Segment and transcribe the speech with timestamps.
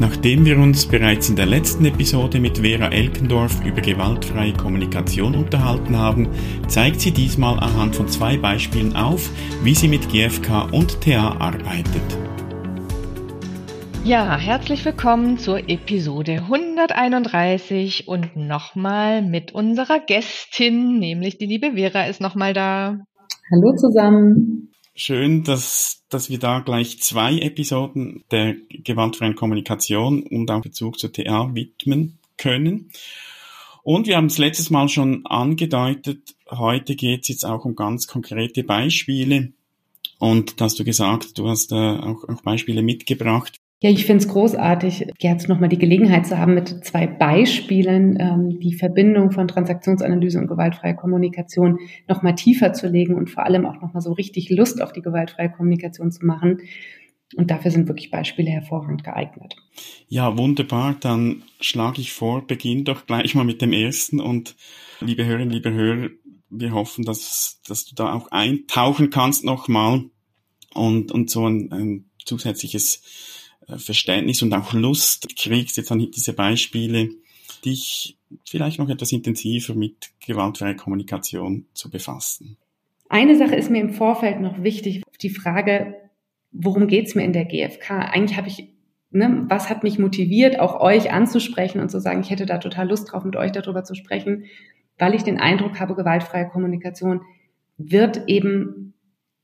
[0.00, 5.94] Nachdem wir uns bereits in der letzten Episode mit Vera Elkendorf über gewaltfreie Kommunikation unterhalten
[5.94, 6.26] haben,
[6.68, 9.28] zeigt sie diesmal anhand von zwei Beispielen auf,
[9.62, 12.00] wie sie mit GFK und TA arbeitet.
[14.02, 22.04] Ja, herzlich willkommen zur Episode 131 und nochmal mit unserer Gästin, nämlich die liebe Vera
[22.04, 23.00] ist nochmal da.
[23.52, 24.69] Hallo zusammen.
[24.94, 31.12] Schön, dass, dass wir da gleich zwei Episoden der gewaltfreien Kommunikation und auch Bezug zur
[31.12, 32.90] TA widmen können.
[33.82, 38.06] Und wir haben es letztes Mal schon angedeutet, heute geht es jetzt auch um ganz
[38.06, 39.52] konkrete Beispiele.
[40.18, 43.58] Und da hast du gesagt, du hast äh, auch, auch Beispiele mitgebracht.
[43.82, 48.60] Ja, ich finde es großartig, jetzt nochmal die Gelegenheit zu haben, mit zwei Beispielen ähm,
[48.60, 53.80] die Verbindung von Transaktionsanalyse und gewaltfreier Kommunikation nochmal tiefer zu legen und vor allem auch
[53.80, 56.58] nochmal so richtig Lust auf die gewaltfreie Kommunikation zu machen.
[57.36, 59.56] Und dafür sind wirklich Beispiele hervorragend geeignet.
[60.08, 60.96] Ja, wunderbar.
[61.00, 64.20] Dann schlage ich vor, beginn doch gleich mal mit dem ersten.
[64.20, 64.56] Und
[65.00, 66.10] liebe Hörerinnen, liebe Hörer,
[66.50, 70.02] wir hoffen, dass, dass du da auch eintauchen kannst nochmal
[70.74, 73.02] und, und so ein, ein zusätzliches
[73.76, 77.10] Verständnis und auch Lust kriegst, jetzt an diese Beispiele,
[77.64, 82.56] dich vielleicht noch etwas intensiver mit gewaltfreier Kommunikation zu befassen.
[83.08, 85.94] Eine Sache ist mir im Vorfeld noch wichtig, die Frage,
[86.52, 87.90] worum geht's mir in der GfK?
[87.90, 88.68] Eigentlich habe ich,
[89.10, 92.88] ne, was hat mich motiviert, auch euch anzusprechen und zu sagen, ich hätte da total
[92.88, 94.44] Lust drauf, mit euch darüber zu sprechen,
[94.98, 97.22] weil ich den Eindruck habe, gewaltfreie Kommunikation
[97.78, 98.94] wird eben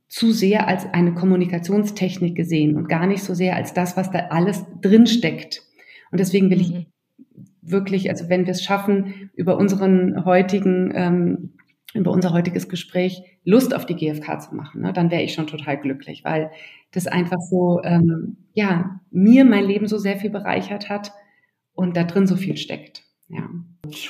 [0.09, 4.27] zu sehr als eine Kommunikationstechnik gesehen und gar nicht so sehr als das, was da
[4.31, 5.62] alles drin steckt.
[6.11, 6.87] Und deswegen will ich mhm.
[7.61, 11.53] wirklich, also wenn wir es schaffen, über unseren heutigen, ähm,
[11.95, 15.47] über unser heutiges Gespräch Lust auf die GfK zu machen, ne, dann wäre ich schon
[15.47, 16.50] total glücklich, weil
[16.93, 21.12] das einfach so, ähm, ja, mir mein Leben so sehr viel bereichert hat
[21.72, 23.03] und da drin so viel steckt.
[23.28, 23.49] Ja.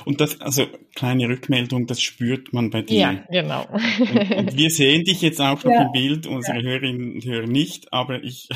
[0.05, 2.99] Und das, also kleine Rückmeldung, das spürt man bei dir.
[2.99, 3.67] Ja, genau.
[3.99, 5.87] Und, und wir sehen dich jetzt auch noch ja.
[5.87, 6.63] im Bild, unsere ja.
[6.63, 8.49] Hörerinnen und Hörer nicht, aber ich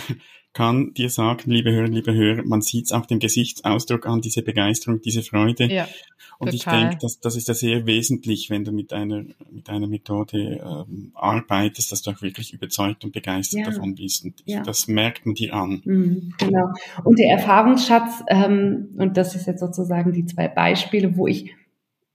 [0.53, 4.43] kann dir sagen, liebe Hörerinnen, liebe Hörer, man sieht es auch dem Gesichtsausdruck an, diese
[4.43, 5.73] Begeisterung, diese Freude.
[5.73, 5.87] Ja,
[6.41, 6.75] und total.
[6.75, 10.59] ich denke, das, das ist ja sehr wesentlich, wenn du mit einer, mit einer Methode
[10.89, 13.67] ähm, arbeitest, dass du auch wirklich überzeugt und begeistert ja.
[13.67, 14.25] davon bist.
[14.25, 14.63] Und ja.
[14.63, 15.83] das merkt man dir an.
[15.85, 16.73] Mhm, genau.
[17.05, 21.55] Und der Erfahrungsschatz, ähm, und das ist jetzt sozusagen die zwei Beispiele, wo ich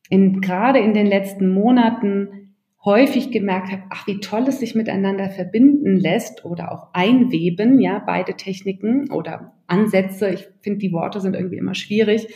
[0.09, 2.44] in, gerade in den letzten Monaten
[2.85, 8.01] häufig gemerkt habe, ach, wie toll es sich miteinander verbinden lässt oder auch einweben, ja,
[8.05, 10.29] beide Techniken oder Ansätze.
[10.29, 12.27] Ich finde, die Worte sind irgendwie immer schwierig.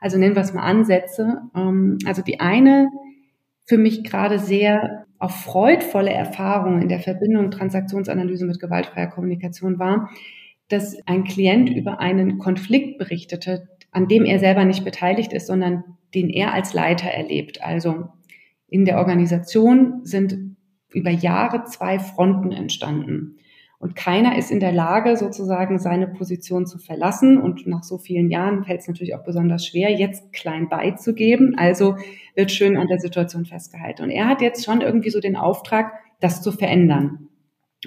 [0.00, 1.40] Also nennen wir es mal Ansätze.
[1.56, 2.90] Ähm, also die eine
[3.66, 10.10] für mich gerade sehr auch freudvolle Erfahrung in der Verbindung Transaktionsanalyse mit gewaltfreier Kommunikation war,
[10.68, 15.84] dass ein Klient über einen Konflikt berichtete, an dem er selber nicht beteiligt ist, sondern
[16.14, 17.64] den er als Leiter erlebt.
[17.64, 18.08] Also
[18.68, 20.56] in der Organisation sind
[20.92, 23.38] über Jahre zwei Fronten entstanden.
[23.78, 27.38] Und keiner ist in der Lage, sozusagen seine Position zu verlassen.
[27.38, 31.54] Und nach so vielen Jahren fällt es natürlich auch besonders schwer, jetzt klein beizugeben.
[31.58, 31.96] Also
[32.34, 34.04] wird schön an der Situation festgehalten.
[34.04, 37.28] Und er hat jetzt schon irgendwie so den Auftrag, das zu verändern.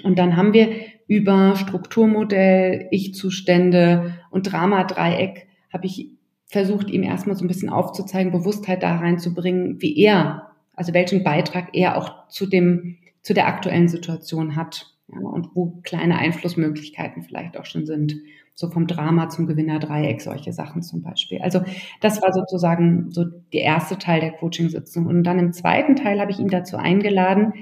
[0.04, 0.68] Und dann haben wir
[1.08, 6.12] über Strukturmodell, Ich-Zustände und Drama-Dreieck habe ich
[6.46, 10.47] versucht, ihm erstmal so ein bisschen aufzuzeigen, Bewusstheit da reinzubringen, wie er
[10.78, 14.94] also welchen Beitrag er auch zu dem, zu der aktuellen Situation hat.
[15.10, 18.16] Ja, und wo kleine Einflussmöglichkeiten vielleicht auch schon sind.
[18.54, 21.40] So vom Drama zum Gewinnerdreieck, solche Sachen zum Beispiel.
[21.40, 21.60] Also
[22.00, 25.06] das war sozusagen so der erste Teil der Coaching-Sitzung.
[25.06, 27.54] Und dann im zweiten Teil habe ich ihn dazu eingeladen,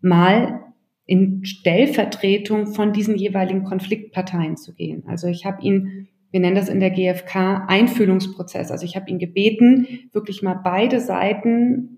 [0.00, 0.60] mal
[1.04, 5.04] in Stellvertretung von diesen jeweiligen Konfliktparteien zu gehen.
[5.06, 8.70] Also ich habe ihn, wir nennen das in der GfK Einfühlungsprozess.
[8.70, 11.97] Also ich habe ihn gebeten, wirklich mal beide Seiten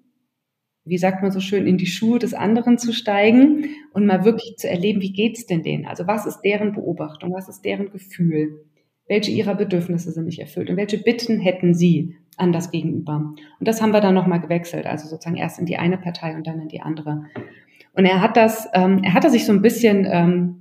[0.84, 4.56] wie sagt man so schön, in die Schuhe des anderen zu steigen und mal wirklich
[4.56, 5.86] zu erleben, wie geht's denn denen?
[5.86, 7.32] Also was ist deren Beobachtung?
[7.32, 8.64] Was ist deren Gefühl?
[9.06, 10.70] Welche ihrer Bedürfnisse sind nicht erfüllt?
[10.70, 13.16] Und welche Bitten hätten sie an das Gegenüber?
[13.16, 14.86] Und das haben wir dann nochmal gewechselt.
[14.86, 17.24] Also sozusagen erst in die eine Partei und dann in die andere.
[17.92, 20.59] Und er hat das, ähm, er hatte sich so ein bisschen, ähm,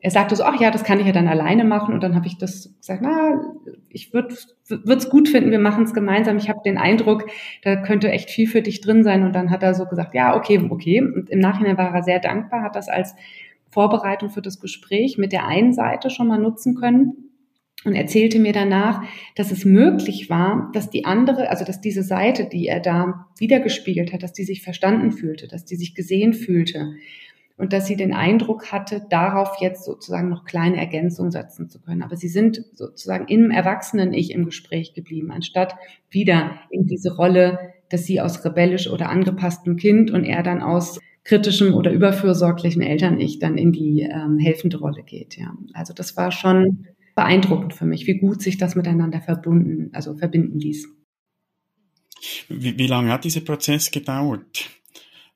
[0.00, 1.92] er sagte so, ach ja, das kann ich ja dann alleine machen.
[1.92, 3.40] Und dann habe ich das gesagt, na,
[3.88, 6.36] ich würde es gut finden, wir machen es gemeinsam.
[6.36, 7.28] Ich habe den Eindruck,
[7.62, 9.24] da könnte echt viel für dich drin sein.
[9.24, 11.00] Und dann hat er so gesagt, ja, okay, okay.
[11.02, 13.16] Und im Nachhinein war er sehr dankbar, hat das als
[13.70, 17.28] Vorbereitung für das Gespräch mit der einen Seite schon mal nutzen können
[17.84, 19.02] und erzählte mir danach,
[19.36, 24.12] dass es möglich war, dass die andere, also dass diese Seite, die er da wiedergespiegelt
[24.12, 26.94] hat, dass die sich verstanden fühlte, dass die sich gesehen fühlte
[27.58, 32.02] und dass sie den Eindruck hatte, darauf jetzt sozusagen noch kleine Ergänzungen setzen zu können.
[32.02, 35.74] Aber sie sind sozusagen im Erwachsenen-Ich im Gespräch geblieben, anstatt
[36.08, 37.58] wieder in diese Rolle,
[37.90, 43.40] dass sie aus rebellisch oder angepasstem Kind und er dann aus kritischem oder überfürsorglichen Eltern-Ich
[43.40, 45.36] dann in die ähm, helfende Rolle geht.
[45.36, 50.16] Ja, also das war schon beeindruckend für mich, wie gut sich das miteinander verbunden, also
[50.16, 50.88] verbinden ließ.
[52.48, 54.70] Wie, wie lange hat dieser Prozess gedauert?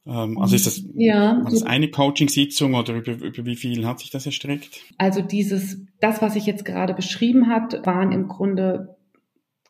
[0.06, 4.00] Ähm, also ist das, ja, war das eine Coaching-Sitzung oder über, über wie viel hat
[4.00, 4.81] sich das erstreckt?
[4.99, 8.96] Also dieses, das, was ich jetzt gerade beschrieben hat, waren im Grunde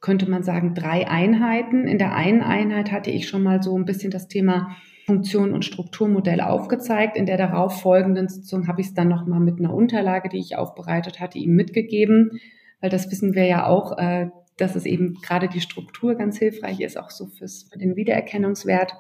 [0.03, 1.87] könnte man sagen, drei Einheiten.
[1.87, 4.77] In der einen Einheit hatte ich schon mal so ein bisschen das Thema
[5.07, 7.17] Funktion und Strukturmodell aufgezeigt.
[7.17, 11.21] In der darauffolgenden Sitzung habe ich es dann nochmal mit einer Unterlage, die ich aufbereitet
[11.21, 12.41] hatte, ihm mitgegeben,
[12.81, 16.81] weil das wissen wir ja auch, äh, dass es eben gerade die Struktur ganz hilfreich
[16.81, 18.95] ist, auch so fürs, für den Wiedererkennungswert.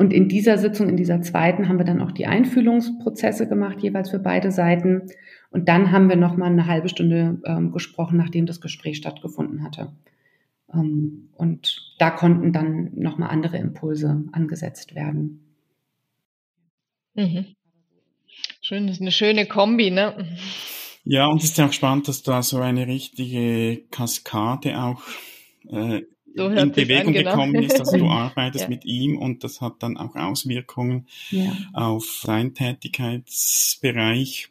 [0.00, 4.08] Und in dieser Sitzung, in dieser zweiten, haben wir dann auch die Einfühlungsprozesse gemacht, jeweils
[4.08, 5.02] für beide Seiten.
[5.50, 9.92] Und dann haben wir nochmal eine halbe Stunde ähm, gesprochen, nachdem das Gespräch stattgefunden hatte.
[10.72, 15.54] Ähm, und da konnten dann nochmal andere Impulse angesetzt werden.
[17.12, 17.44] Mhm.
[18.62, 20.14] Schön, das ist eine schöne Kombi, ne?
[21.04, 25.02] Ja, und es ist ja auch spannend, dass da so eine richtige Kaskade auch
[25.68, 26.04] äh,
[26.34, 27.30] so in Bewegung an, genau.
[27.30, 27.78] gekommen ist.
[27.78, 28.68] Also du arbeitest ja.
[28.68, 31.52] mit ihm und das hat dann auch Auswirkungen ja.
[31.72, 34.50] auf deinen Tätigkeitsbereich.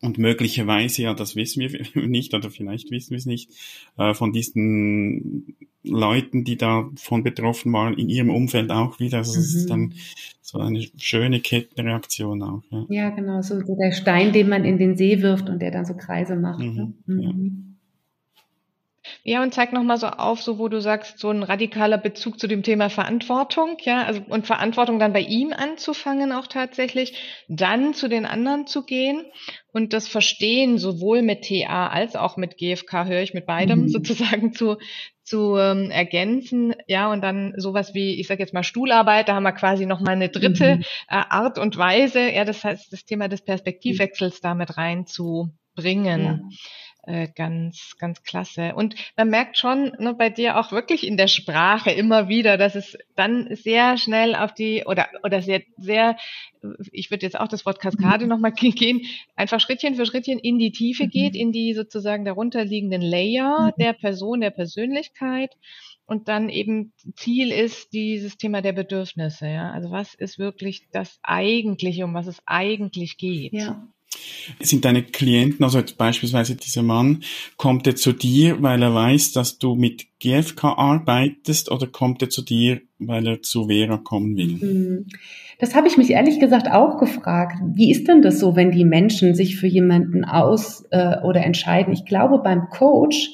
[0.00, 3.50] Und möglicherweise, ja, das wissen wir nicht, oder vielleicht wissen wir es nicht,
[3.96, 9.18] äh, von diesen Leuten, die davon betroffen waren, in ihrem Umfeld auch wieder.
[9.18, 9.58] Also es mhm.
[9.58, 9.94] ist dann
[10.40, 12.62] so eine schöne Kettenreaktion auch.
[12.70, 12.86] Ja.
[12.88, 15.84] ja, genau, so, so der Stein, den man in den See wirft und der dann
[15.84, 16.60] so Kreise macht.
[16.60, 16.74] Mhm.
[16.74, 16.94] Ne?
[17.06, 17.20] Mhm.
[17.20, 17.32] Ja,
[19.42, 22.62] und zeig nochmal so auf, so wo du sagst, so ein radikaler Bezug zu dem
[22.62, 27.14] Thema Verantwortung, ja, also und Verantwortung dann bei ihm anzufangen auch tatsächlich,
[27.48, 29.24] dann zu den anderen zu gehen
[29.72, 33.88] und das Verstehen sowohl mit TA als auch mit GFK höre ich mit beidem mhm.
[33.88, 34.76] sozusagen zu
[35.28, 39.42] zu ähm, ergänzen, ja, und dann sowas wie, ich sage jetzt mal Stuhlarbeit, da haben
[39.42, 40.82] wir quasi nochmal eine dritte mhm.
[41.08, 46.24] äh, Art und Weise, ja, das heißt, das Thema des Perspektivwechsels damit reinzubringen.
[46.24, 46.40] Ja.
[47.04, 48.74] Äh, ganz, ganz klasse.
[48.74, 52.74] Und man merkt schon ne, bei dir auch wirklich in der Sprache immer wieder, dass
[52.74, 56.18] es dann sehr schnell auf die oder oder sehr, sehr,
[56.92, 58.30] ich würde jetzt auch das Wort Kaskade mhm.
[58.30, 59.06] nochmal gehen,
[59.36, 61.10] einfach Schrittchen für Schrittchen in die Tiefe mhm.
[61.10, 63.80] geht, in die sozusagen darunterliegenden Layer mhm.
[63.80, 65.56] der Person, der Persönlichkeit.
[66.04, 69.46] Und dann eben Ziel ist dieses Thema der Bedürfnisse.
[69.46, 69.70] Ja?
[69.70, 73.54] Also was ist wirklich das Eigentliche, um was es eigentlich geht?
[73.54, 73.88] Ja.
[74.60, 77.22] Sind deine Klienten, also jetzt beispielsweise dieser Mann,
[77.56, 82.30] kommt er zu dir, weil er weiß, dass du mit GFK arbeitest oder kommt er
[82.30, 84.60] zu dir, weil er zu Vera kommen will?
[84.60, 85.06] Hm.
[85.58, 87.58] Das habe ich mich ehrlich gesagt auch gefragt.
[87.74, 91.92] Wie ist denn das so, wenn die Menschen sich für jemanden aus äh, oder entscheiden?
[91.92, 93.30] Ich glaube, beim Coach,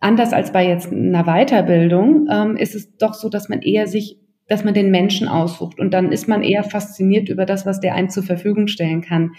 [0.00, 4.18] anders als bei jetzt einer Weiterbildung, ähm, ist es doch so, dass man eher sich
[4.46, 7.94] dass man den Menschen aussucht und dann ist man eher fasziniert über das, was der
[7.94, 9.32] einem zur Verfügung stellen kann.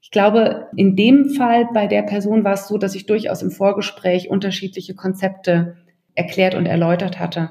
[0.00, 3.50] Ich glaube, in dem Fall bei der Person war es so, dass ich durchaus im
[3.50, 5.76] Vorgespräch unterschiedliche Konzepte
[6.14, 7.50] erklärt und erläutert hatte.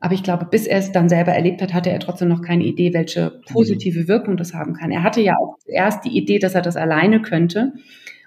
[0.00, 2.64] Aber ich glaube, bis er es dann selber erlebt hat, hatte er trotzdem noch keine
[2.64, 4.90] Idee, welche positive Wirkung das haben kann.
[4.90, 7.72] Er hatte ja auch zuerst die Idee, dass er das alleine könnte.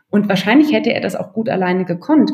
[0.10, 2.32] Und wahrscheinlich hätte er das auch gut alleine gekonnt.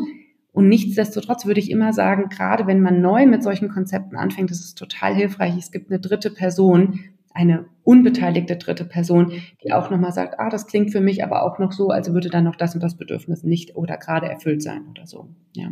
[0.52, 4.64] Und nichtsdestotrotz würde ich immer sagen, gerade wenn man neu mit solchen Konzepten anfängt, ist
[4.64, 5.54] es total hilfreich.
[5.58, 7.00] Es gibt eine dritte Person,
[7.34, 11.58] eine unbeteiligte dritte Person, die auch nochmal sagt, ah, das klingt für mich aber auch
[11.58, 14.86] noch so, also würde dann noch das und das Bedürfnis nicht oder gerade erfüllt sein
[14.88, 15.28] oder so.
[15.54, 15.68] Ja.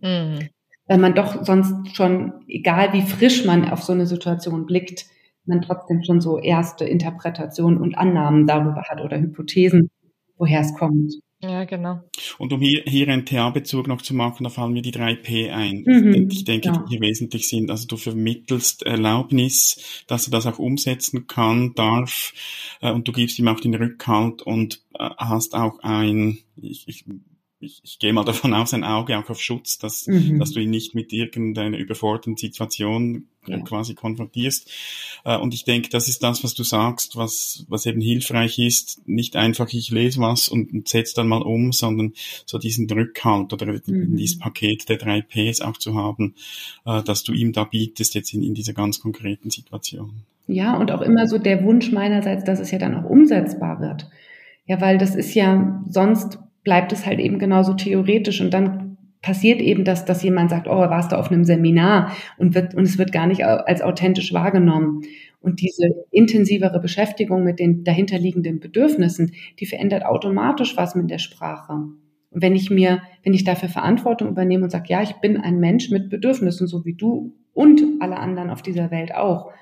[0.00, 0.48] Mhm.
[0.86, 5.06] Weil man doch sonst schon, egal wie frisch man auf so eine Situation blickt,
[5.44, 9.90] man trotzdem schon so erste Interpretationen und Annahmen darüber hat oder Hypothesen,
[10.36, 11.14] woher es kommt.
[11.44, 12.00] Ja, genau.
[12.38, 15.50] Und um hier, hier einen TA-Bezug noch zu machen, da fallen mir die drei P
[15.50, 16.76] ein, mhm, ich denke, ja.
[16.76, 17.68] die hier wesentlich sind.
[17.70, 22.32] Also du vermittelst Erlaubnis, dass er das auch umsetzen kann, darf,
[22.80, 27.04] äh, und du gibst ihm auch den Rückhalt und äh, hast auch ein, ich, ich
[27.62, 30.38] ich, ich gehe mal davon aus, ein Auge auch auf Schutz, dass, mhm.
[30.38, 33.58] dass du ihn nicht mit irgendeiner überforderten Situation ja.
[33.60, 34.70] quasi konfrontierst.
[35.24, 39.06] Äh, und ich denke, das ist das, was du sagst, was, was eben hilfreich ist.
[39.06, 42.12] Nicht einfach, ich lese was und, und setze dann mal um, sondern
[42.46, 44.16] so diesen Rückhalt oder mhm.
[44.16, 46.34] dieses Paket der drei Ps auch zu haben,
[46.84, 50.24] äh, dass du ihm da bietest jetzt in, in dieser ganz konkreten Situation.
[50.48, 54.08] Ja, und auch immer so der Wunsch meinerseits, dass es ja dann auch umsetzbar wird.
[54.66, 59.60] Ja, weil das ist ja sonst bleibt es halt eben genauso theoretisch und dann passiert
[59.60, 62.98] eben, dass, dass jemand sagt, oh, warst du auf einem Seminar und wird, und es
[62.98, 65.02] wird gar nicht als authentisch wahrgenommen.
[65.40, 71.72] Und diese intensivere Beschäftigung mit den dahinterliegenden Bedürfnissen, die verändert automatisch was mit der Sprache.
[71.72, 75.58] Und wenn ich mir, wenn ich dafür Verantwortung übernehme und sage, ja, ich bin ein
[75.58, 79.52] Mensch mit Bedürfnissen, so wie du und alle anderen auf dieser Welt auch,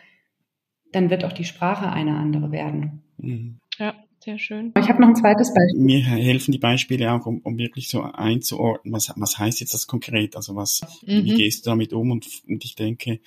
[0.92, 3.02] dann wird auch die Sprache eine andere werden.
[3.18, 3.58] Mhm.
[3.78, 3.94] Ja.
[4.22, 4.74] Sehr schön.
[4.78, 5.80] Ich habe noch ein zweites Beispiel.
[5.80, 9.86] Mir helfen die Beispiele auch, um, um wirklich so einzuordnen, was, was heißt jetzt das
[9.86, 10.36] konkret?
[10.36, 11.24] Also was, mhm.
[11.24, 12.10] wie gehst du damit um?
[12.10, 13.20] Und, und ich denke,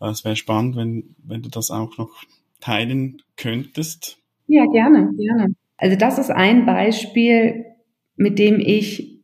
[0.00, 2.22] äh, es wäre spannend, wenn, wenn du das auch noch
[2.60, 4.18] teilen könntest.
[4.46, 5.54] Ja, gerne, gerne.
[5.78, 7.64] Also das ist ein Beispiel,
[8.14, 9.20] mit dem ich,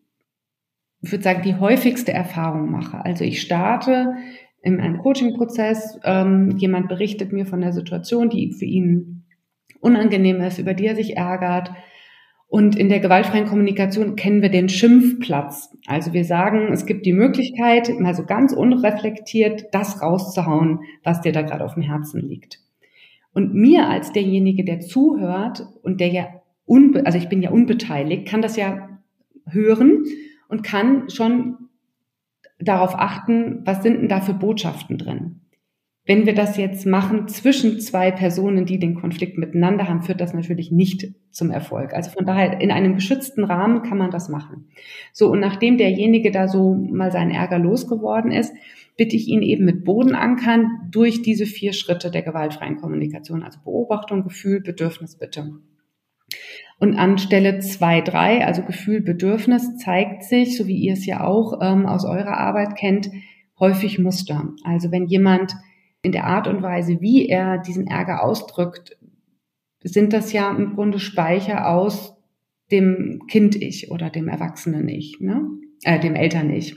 [1.03, 3.05] ich würde sagen, die häufigste Erfahrung mache.
[3.05, 4.17] Also ich starte
[4.61, 9.22] in einem Coaching-Prozess, ähm, jemand berichtet mir von der Situation, die für ihn
[9.83, 11.71] unangenehm ist, über die er sich ärgert.
[12.49, 15.77] Und in der gewaltfreien Kommunikation kennen wir den Schimpfplatz.
[15.87, 21.33] Also wir sagen, es gibt die Möglichkeit, mal so ganz unreflektiert das rauszuhauen, was dir
[21.33, 22.61] da gerade auf dem Herzen liegt.
[23.33, 26.29] Und mir als derjenige, der zuhört und der ja,
[26.67, 29.01] unbe also ich bin ja unbeteiligt, kann das ja
[29.47, 30.05] hören
[30.49, 31.57] und kann schon
[32.61, 35.42] darauf achten, was sind denn da für Botschaften drin.
[36.05, 40.35] Wenn wir das jetzt machen zwischen zwei Personen, die den Konflikt miteinander haben, führt das
[40.35, 41.95] natürlich nicht zum Erfolg.
[41.95, 44.67] Also von daher, in einem geschützten Rahmen kann man das machen.
[45.13, 48.53] So, und nachdem derjenige da so mal seinen Ärger losgeworden ist,
[48.97, 53.45] bitte ich ihn eben mit Boden ankern durch diese vier Schritte der gewaltfreien Kommunikation.
[53.45, 55.53] Also Beobachtung, Gefühl, Bedürfnis, Bitte.
[56.81, 61.23] Und an Stelle zwei, drei, also Gefühl, Bedürfnis, zeigt sich, so wie ihr es ja
[61.23, 63.09] auch ähm, aus eurer Arbeit kennt,
[63.61, 64.49] häufig Muster.
[64.65, 65.55] Also wenn jemand
[66.03, 68.97] in der Art und Weise, wie er diesen Ärger ausdrückt,
[69.85, 72.17] sind das ja im Grunde Speicher aus
[72.71, 75.49] dem Kind-Ich oder dem Erwachsenen-Ich, ne?
[75.83, 76.77] äh, dem Eltern-Ich.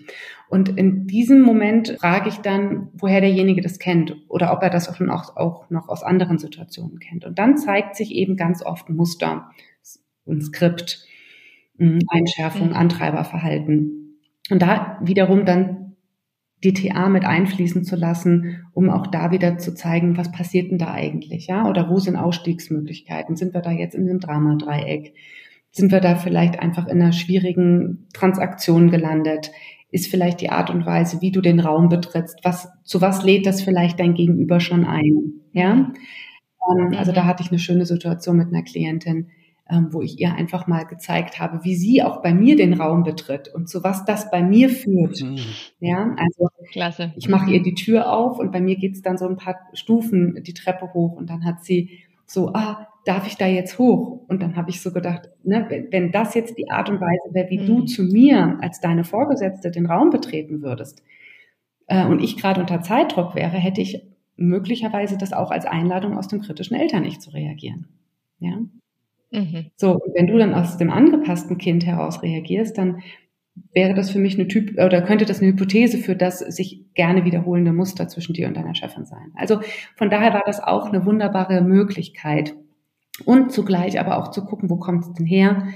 [0.50, 4.90] Und in diesem Moment frage ich dann, woher derjenige das kennt oder ob er das
[4.90, 7.26] auch, noch, auch noch aus anderen Situationen kennt.
[7.26, 9.50] Und dann zeigt sich eben ganz oft ein Muster,
[10.28, 11.06] ein Skript,
[11.80, 12.76] Einschärfung, mhm.
[12.76, 14.20] Antreiberverhalten.
[14.50, 15.85] Und da wiederum dann
[16.64, 20.94] DTA mit einfließen zu lassen, um auch da wieder zu zeigen, was passiert denn da
[20.94, 21.70] eigentlich, ja?
[21.70, 23.36] Oder wo sind Ausstiegsmöglichkeiten?
[23.36, 25.14] Sind wir da jetzt in einem Dramadreieck?
[25.72, 29.52] Sind wir da vielleicht einfach in einer schwierigen Transaktion gelandet?
[29.92, 33.46] Ist vielleicht die Art und Weise, wie du den Raum betrittst, was, zu was lädt
[33.46, 35.92] das vielleicht dein Gegenüber schon ein, ja?
[36.70, 39.28] Ähm, also da hatte ich eine schöne Situation mit einer Klientin,
[39.68, 43.48] wo ich ihr einfach mal gezeigt habe, wie sie auch bei mir den Raum betritt
[43.54, 45.24] und zu was das bei mir führt.
[45.24, 45.40] Mhm.
[45.80, 47.14] Ja, also Klasse.
[47.16, 50.44] ich mache ihr die Tür auf und bei mir geht's dann so ein paar Stufen
[50.44, 51.90] die Treppe hoch und dann hat sie
[52.28, 54.26] so, ah, darf ich da jetzt hoch?
[54.28, 57.34] Und dann habe ich so gedacht, ne, wenn, wenn das jetzt die Art und Weise
[57.34, 57.66] wäre, wie mhm.
[57.66, 61.04] du zu mir als deine Vorgesetzte den Raum betreten würdest
[61.88, 64.04] äh, und ich gerade unter Zeitdruck wäre, hätte ich
[64.36, 67.88] möglicherweise das auch als Einladung aus dem kritischen Eltern nicht zu reagieren.
[68.40, 68.60] Ja.
[69.36, 69.72] Mhm.
[69.76, 73.02] So, wenn du dann aus dem angepassten Kind heraus reagierst, dann
[73.74, 77.26] wäre das für mich eine Typ oder könnte das eine Hypothese für das sich gerne
[77.26, 79.32] wiederholende Muster zwischen dir und deiner Chefin sein.
[79.36, 79.60] Also
[79.96, 82.54] von daher war das auch eine wunderbare Möglichkeit
[83.24, 85.68] und zugleich aber auch zu gucken, wo kommt es denn her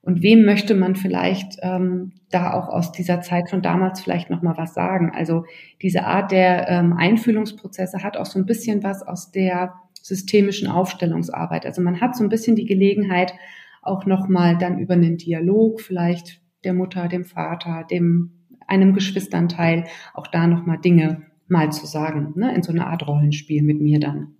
[0.00, 4.40] und wem möchte man vielleicht ähm, da auch aus dieser Zeit von damals vielleicht noch
[4.40, 5.12] mal was sagen.
[5.14, 5.44] Also
[5.82, 9.74] diese Art der ähm, Einfühlungsprozesse hat auch so ein bisschen was aus der
[10.06, 11.66] systemischen Aufstellungsarbeit.
[11.66, 13.34] Also man hat so ein bisschen die Gelegenheit,
[13.82, 19.84] auch nochmal dann über einen Dialog vielleicht der Mutter, dem Vater, dem einem Geschwisternteil
[20.14, 24.00] auch da nochmal Dinge mal zu sagen, ne, in so einer Art Rollenspiel mit mir
[24.00, 24.34] dann.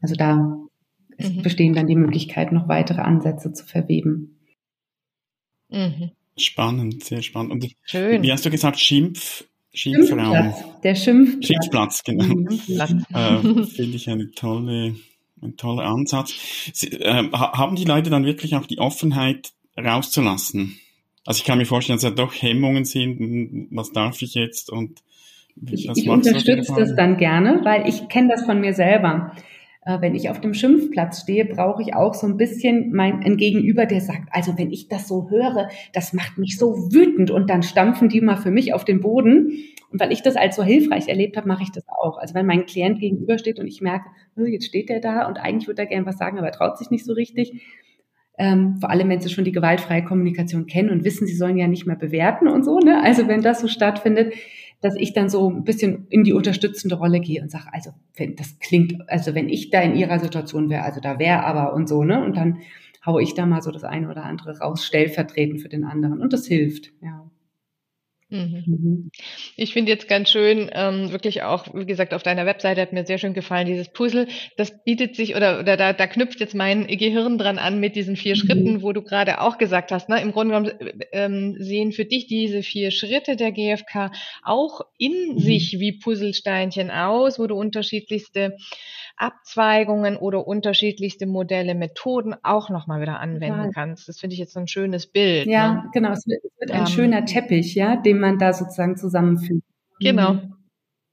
[0.00, 0.36] Also da
[1.18, 1.42] mhm.
[1.42, 4.40] bestehen dann die Möglichkeiten, noch weitere Ansätze zu verweben.
[5.68, 6.12] Mhm.
[6.38, 7.52] Spannend, sehr spannend.
[7.52, 8.22] Und Schön.
[8.22, 10.54] wie hast du gesagt, Schimpf, Schimpfraum.
[10.82, 11.46] Der Schimpfplatz.
[11.46, 12.24] Schimpfplatz, genau.
[13.14, 14.96] äh, Finde ich eine tolle,
[15.42, 16.34] ein toller Ansatz.
[16.72, 20.78] Sie, äh, haben die Leute dann wirklich auch die Offenheit rauszulassen?
[21.24, 25.02] Also ich kann mir vorstellen, dass ja doch Hemmungen sind, was darf ich jetzt und
[25.70, 29.36] ich, ich unterstütze das dann gerne, weil ich kenne das von mir selber.
[29.82, 33.36] Äh, wenn ich auf dem Schimpfplatz stehe, brauche ich auch so ein bisschen mein ein
[33.36, 37.48] Gegenüber, der sagt, also wenn ich das so höre, das macht mich so wütend und
[37.48, 39.52] dann stampfen die mal für mich auf den Boden.
[39.90, 42.18] Und weil ich das als so hilfreich erlebt habe, mache ich das auch.
[42.18, 44.04] Also wenn mein Klient gegenübersteht und ich merke,
[44.36, 46.78] oh, jetzt steht der da und eigentlich würde er gerne was sagen, aber er traut
[46.78, 47.60] sich nicht so richtig,
[48.40, 51.66] ähm, vor allem, wenn sie schon die gewaltfreie Kommunikation kennen und wissen, sie sollen ja
[51.66, 52.78] nicht mehr bewerten und so.
[52.78, 53.02] Ne?
[53.02, 54.32] Also wenn das so stattfindet,
[54.80, 58.36] dass ich dann so ein bisschen in die unterstützende Rolle gehe und sage, also wenn
[58.36, 61.88] das klingt, also wenn ich da in ihrer Situation wäre, also da wäre aber und
[61.88, 62.24] so, ne?
[62.24, 62.60] Und dann
[63.04, 66.20] haue ich da mal so das eine oder andere raus, stellvertretend für den anderen.
[66.20, 67.30] Und das hilft, ja.
[68.30, 68.64] Mhm.
[68.66, 69.10] mhm.
[69.56, 73.04] Ich finde jetzt ganz schön, ähm, wirklich auch, wie gesagt, auf deiner Webseite hat mir
[73.04, 74.28] sehr schön gefallen, dieses Puzzle.
[74.56, 78.16] Das bietet sich oder, oder da, da knüpft jetzt mein Gehirn dran an mit diesen
[78.16, 78.38] vier mhm.
[78.38, 80.08] Schritten, wo du gerade auch gesagt hast.
[80.08, 80.20] Ne?
[80.22, 85.38] Im Grunde genommen ähm, sehen für dich diese vier Schritte der GfK auch in mhm.
[85.38, 88.56] sich wie Puzzlesteinchen aus, wo du unterschiedlichste
[89.20, 93.70] Abzweigungen oder unterschiedlichste Modelle, Methoden auch nochmal wieder anwenden ja.
[93.72, 94.08] kannst.
[94.08, 95.46] Das finde ich jetzt so ein schönes Bild.
[95.46, 95.90] Ja, ne?
[95.92, 96.12] genau.
[96.12, 99.64] Es wird, es wird ein ähm, schöner Teppich, ja, den man da sozusagen zusammenfügt.
[100.00, 100.34] Genau.
[100.34, 100.54] Mhm.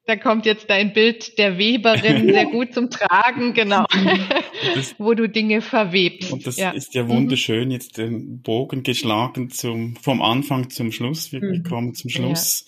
[0.05, 3.83] Da kommt jetzt dein Bild der Weberin sehr gut zum Tragen, genau,
[4.75, 6.31] das, wo du Dinge verwebst.
[6.31, 6.69] Und das ja.
[6.69, 11.33] ist ja wunderschön, jetzt den Bogen geschlagen zum, vom Anfang zum Schluss.
[11.33, 11.63] Wir mhm.
[11.63, 12.65] kommen zum Schluss.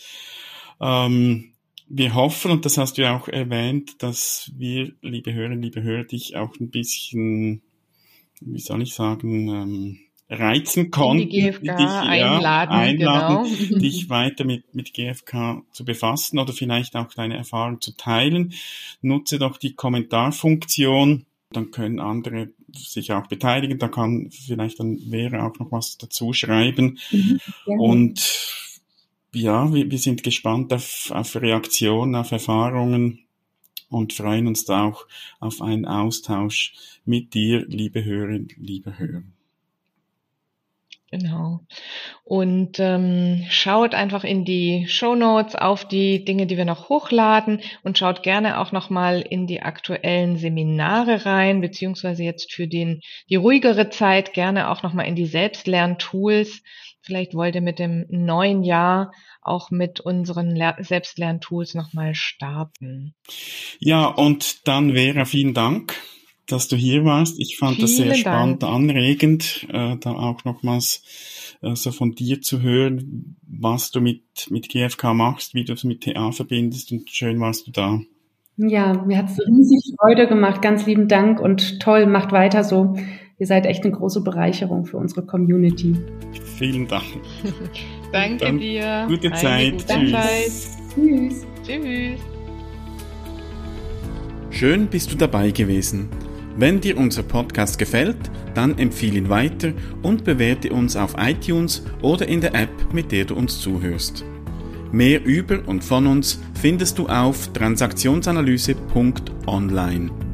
[0.82, 1.06] Ja.
[1.06, 1.54] Ähm,
[1.90, 6.04] wir hoffen, und das hast du ja auch erwähnt, dass wir, liebe Hörerinnen, liebe Hörer,
[6.04, 7.62] dich auch ein bisschen,
[8.42, 13.80] wie soll ich sagen, ähm, reizen konnten, die GfK dich einladen, einladen genau.
[13.80, 18.54] dich weiter mit, mit GfK zu befassen oder vielleicht auch deine Erfahrung zu teilen.
[19.02, 25.44] Nutze doch die Kommentarfunktion, dann können andere sich auch beteiligen, da kann vielleicht dann wäre
[25.44, 27.00] auch noch was dazu schreiben.
[27.10, 28.69] Mhm, und
[29.34, 33.26] ja, wir, wir sind gespannt auf, auf Reaktionen, auf Erfahrungen
[33.90, 35.08] und freuen uns da auch
[35.40, 36.74] auf einen Austausch
[37.06, 39.24] mit dir, liebe Hörerinnen, liebe Hörer.
[41.12, 41.62] Genau.
[42.24, 47.62] Und ähm, schaut einfach in die Show Notes auf die Dinge, die wir noch hochladen
[47.82, 53.38] und schaut gerne auch nochmal in die aktuellen Seminare rein, beziehungsweise jetzt für den, die
[53.38, 56.62] ruhigere Zeit gerne auch nochmal in die Selbstlerntools.
[57.10, 59.12] Vielleicht wollt ihr mit dem neuen Jahr
[59.42, 63.16] auch mit unseren Selbstlerntools nochmal starten.
[63.80, 65.96] Ja, und dann Vera, vielen Dank
[66.46, 67.40] dass du hier warst.
[67.40, 68.74] Ich fand Vielen das sehr spannend, Dank.
[68.74, 71.04] anregend, äh, da auch nochmals
[71.62, 75.84] äh, so von dir zu hören, was du mit, mit GFK machst, wie du es
[75.84, 78.00] mit TA verbindest und schön warst du da.
[78.58, 80.64] Ja, mir hat es riesig Freude gemacht.
[80.64, 82.98] Ganz lieben Dank und toll, macht weiter so.
[83.40, 85.96] Ihr seid echt eine große Bereicherung für unsere Community.
[86.58, 87.06] Vielen Dank.
[88.12, 89.06] Danke dir.
[89.08, 89.72] Gute Zeit.
[89.72, 90.12] Gute Tschüss.
[90.12, 90.52] Zeit.
[90.94, 91.46] Tschüss.
[91.66, 92.20] Tschüss.
[94.50, 96.10] Schön bist du dabei gewesen.
[96.58, 98.18] Wenn dir unser Podcast gefällt,
[98.56, 99.72] dann empfehle ihn weiter
[100.02, 104.26] und bewerte uns auf iTunes oder in der App, mit der du uns zuhörst.
[104.92, 110.29] Mehr über und von uns findest du auf transaktionsanalyse.online.